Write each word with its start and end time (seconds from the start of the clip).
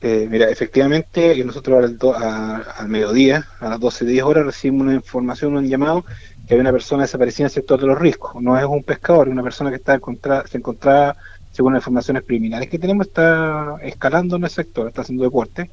Eh, 0.00 0.28
mira, 0.30 0.48
efectivamente, 0.48 1.42
nosotros 1.44 1.92
al, 2.16 2.88
mediodía, 2.88 3.46
a 3.60 3.70
las 3.70 3.80
12-10 3.80 4.22
horas, 4.22 4.46
recibimos 4.46 4.82
una 4.82 4.94
información, 4.94 5.56
un 5.56 5.68
llamado, 5.68 6.04
que 6.46 6.54
hay 6.54 6.60
una 6.60 6.72
persona 6.72 7.02
desaparecida 7.02 7.44
en 7.44 7.46
el 7.46 7.52
sector 7.52 7.80
de 7.80 7.86
los 7.86 7.98
riscos. 7.98 8.40
No 8.40 8.56
es 8.56 8.64
un 8.64 8.84
pescador, 8.84 9.28
es 9.28 9.32
una 9.32 9.42
persona 9.42 9.70
que 9.70 9.76
está 9.76 9.98
se 10.46 10.58
encontraba, 10.58 11.16
según 11.52 11.72
las 11.72 11.80
informaciones 11.80 12.22
preliminares 12.22 12.68
que 12.68 12.78
tenemos, 12.78 13.08
está 13.08 13.76
escalando 13.82 14.36
en 14.36 14.44
el 14.44 14.50
sector, 14.50 14.86
está 14.88 15.02
haciendo 15.02 15.24
deporte, 15.24 15.70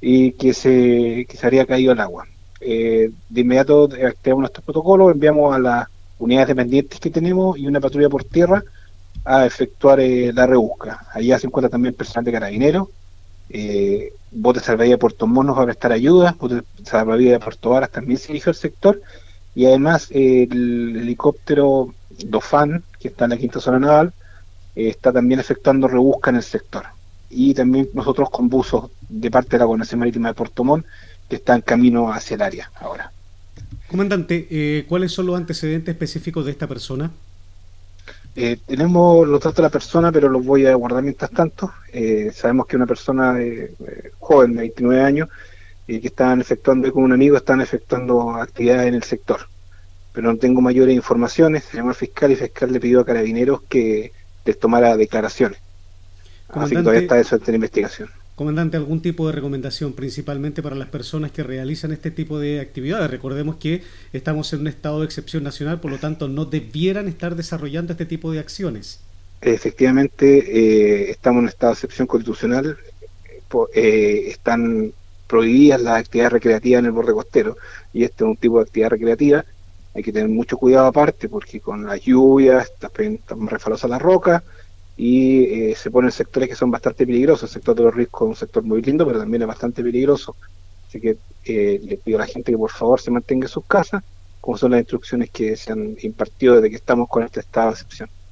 y 0.00 0.32
que 0.32 0.54
se, 0.54 1.26
que 1.28 1.36
se 1.36 1.46
habría 1.46 1.66
caído 1.66 1.92
al 1.92 2.00
agua. 2.00 2.26
Eh, 2.60 3.10
de 3.28 3.40
inmediato 3.40 3.84
activamos 3.84 4.42
nuestro 4.42 4.62
protocolo, 4.62 5.10
enviamos 5.10 5.54
a 5.54 5.58
las 5.58 5.88
unidades 6.18 6.48
dependientes 6.48 6.98
que 6.98 7.10
tenemos 7.10 7.56
y 7.58 7.66
una 7.66 7.80
patrulla 7.80 8.08
por 8.08 8.24
tierra 8.24 8.64
a 9.24 9.46
efectuar 9.46 10.00
eh, 10.00 10.32
la 10.32 10.46
rebusca. 10.46 11.06
Allá 11.12 11.38
se 11.38 11.46
encuentra 11.46 11.68
también 11.68 11.94
personal 11.94 12.24
de 12.24 12.32
carabineros, 12.32 12.88
eh, 13.50 14.12
botes 14.30 14.64
salvavidas 14.64 14.94
de 14.94 14.98
Puerto 14.98 15.26
Montt 15.26 15.48
nos 15.48 15.58
va 15.58 15.62
a 15.62 15.66
prestar 15.66 15.92
ayuda, 15.92 16.36
botes 16.38 16.62
salvavidas 16.84 17.32
de 17.32 17.44
Puerto 17.44 17.70
Varas 17.70 17.90
también 17.90 18.18
se 18.18 18.28
dirigió 18.28 18.50
al 18.50 18.56
sector, 18.56 19.00
y 19.54 19.66
además 19.66 20.08
el 20.10 20.96
helicóptero 20.96 21.94
Dofan, 22.24 22.84
que 22.98 23.08
está 23.08 23.24
en 23.24 23.30
la 23.30 23.36
quinta 23.36 23.60
zona 23.60 23.78
naval, 23.78 24.12
eh, 24.76 24.88
está 24.88 25.12
también 25.12 25.40
efectuando 25.40 25.88
rebusca 25.88 26.30
en 26.30 26.36
el 26.36 26.42
sector. 26.42 26.84
Y 27.30 27.54
también 27.54 27.88
nosotros 27.92 28.30
con 28.30 28.48
buzos 28.48 28.90
de 29.08 29.30
parte 29.30 29.50
de 29.50 29.58
la 29.58 29.64
Gobernación 29.64 30.00
Marítima 30.00 30.28
de 30.28 30.34
Puerto 30.34 30.64
Montt, 30.64 30.86
que 31.28 31.36
está 31.36 31.54
en 31.54 31.62
camino 31.62 32.12
hacia 32.12 32.36
el 32.36 32.42
área 32.42 32.70
ahora. 32.76 33.12
Comandante, 33.88 34.46
eh, 34.50 34.86
¿cuáles 34.88 35.12
son 35.12 35.26
los 35.26 35.36
antecedentes 35.36 35.92
específicos 35.92 36.44
de 36.44 36.52
esta 36.52 36.66
persona? 36.66 37.10
Eh, 38.40 38.56
tenemos 38.64 39.26
los 39.26 39.40
datos 39.40 39.56
de 39.56 39.62
la 39.62 39.68
persona, 39.68 40.12
pero 40.12 40.28
los 40.28 40.44
voy 40.44 40.64
a 40.64 40.74
guardar 40.76 41.02
mientras 41.02 41.28
tanto. 41.32 41.72
Eh, 41.92 42.30
sabemos 42.32 42.66
que 42.68 42.76
una 42.76 42.86
persona 42.86 43.36
joven 44.20 44.52
de 44.52 44.60
29 44.60 45.02
años 45.02 45.28
que 45.88 46.06
estaban 46.06 46.40
efectuando 46.40 46.92
con 46.92 47.02
un 47.02 47.12
amigo, 47.12 47.36
están 47.36 47.60
efectuando 47.60 48.34
actividades 48.36 48.86
en 48.86 48.94
el 48.94 49.02
sector. 49.02 49.40
Pero 50.12 50.30
no 50.32 50.38
tengo 50.38 50.60
mayores 50.60 50.94
informaciones. 50.94 51.64
Se 51.64 51.78
llamó 51.78 51.88
al 51.88 51.96
fiscal 51.96 52.30
y 52.30 52.34
el 52.34 52.38
fiscal 52.38 52.72
le 52.72 52.78
pidió 52.78 53.00
a 53.00 53.04
carabineros 53.04 53.62
que 53.68 54.12
les 54.44 54.58
tomara 54.58 54.96
declaraciones. 54.96 55.58
Así 56.50 56.76
que 56.76 56.82
todavía 56.82 57.02
está 57.02 57.18
eso 57.18 57.40
en 57.44 57.54
investigación. 57.56 58.08
Comandante, 58.38 58.76
¿algún 58.76 59.02
tipo 59.02 59.26
de 59.26 59.32
recomendación 59.32 59.94
principalmente 59.94 60.62
para 60.62 60.76
las 60.76 60.86
personas 60.86 61.32
que 61.32 61.42
realizan 61.42 61.90
este 61.90 62.12
tipo 62.12 62.38
de 62.38 62.60
actividades? 62.60 63.10
Recordemos 63.10 63.56
que 63.56 63.82
estamos 64.12 64.52
en 64.52 64.60
un 64.60 64.68
estado 64.68 65.00
de 65.00 65.06
excepción 65.06 65.42
nacional, 65.42 65.80
por 65.80 65.90
lo 65.90 65.98
tanto 65.98 66.28
no 66.28 66.44
debieran 66.44 67.08
estar 67.08 67.34
desarrollando 67.34 67.94
este 67.94 68.06
tipo 68.06 68.30
de 68.30 68.38
acciones. 68.38 69.00
Efectivamente, 69.40 70.38
eh, 70.38 71.10
estamos 71.10 71.40
en 71.40 71.42
un 71.42 71.48
estado 71.48 71.72
de 71.72 71.74
excepción 71.78 72.06
constitucional, 72.06 72.78
eh, 73.74 74.26
están 74.28 74.92
prohibidas 75.26 75.82
las 75.82 75.98
actividades 75.98 76.34
recreativas 76.34 76.78
en 76.78 76.86
el 76.86 76.92
borde 76.92 77.14
costero 77.14 77.56
y 77.92 78.04
este 78.04 78.22
es 78.22 78.30
un 78.30 78.36
tipo 78.36 78.58
de 78.58 78.62
actividad 78.62 78.90
recreativa. 78.90 79.44
Hay 79.96 80.04
que 80.04 80.12
tener 80.12 80.28
mucho 80.28 80.58
cuidado 80.58 80.86
aparte 80.86 81.28
porque 81.28 81.58
con 81.58 81.84
las 81.84 82.00
lluvias 82.02 82.70
está, 82.70 82.88
más 83.34 83.52
refalosa 83.52 83.88
la 83.88 83.98
roca 83.98 84.44
y 85.00 85.70
eh, 85.70 85.76
se 85.76 85.92
ponen 85.92 86.10
sectores 86.10 86.48
que 86.48 86.56
son 86.56 86.72
bastante 86.72 87.06
peligrosos. 87.06 87.44
El 87.50 87.54
sector 87.54 87.76
de 87.76 87.84
los 87.84 87.94
riscos 87.94 88.26
es 88.26 88.28
un 88.30 88.36
sector 88.36 88.64
muy 88.64 88.82
lindo, 88.82 89.06
pero 89.06 89.20
también 89.20 89.42
es 89.42 89.48
bastante 89.48 89.82
peligroso. 89.82 90.36
Así 90.88 91.00
que 91.00 91.20
eh, 91.44 91.80
le 91.82 91.98
pido 91.98 92.18
a 92.18 92.22
la 92.22 92.26
gente 92.26 92.50
que 92.52 92.58
por 92.58 92.72
favor 92.72 93.00
se 93.00 93.12
mantenga 93.12 93.46
en 93.46 93.50
sus 93.50 93.64
casas, 93.66 94.02
como 94.40 94.58
son 94.58 94.72
las 94.72 94.80
instrucciones 94.80 95.30
que 95.30 95.56
se 95.56 95.72
han 95.72 95.96
impartido 96.02 96.56
desde 96.56 96.70
que 96.70 96.76
estamos 96.76 97.08
con 97.08 97.22
este 97.22 97.40
estado 97.40 97.68
de 97.68 97.72
excepción. 97.74 98.10